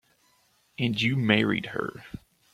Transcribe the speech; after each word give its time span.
And 0.79 0.99
you 0.99 1.15
married 1.15 1.67
her. 1.67 2.03